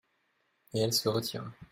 Et 0.73 0.79
elle 0.79 0.93
se 0.93 1.07
retira. 1.09 1.45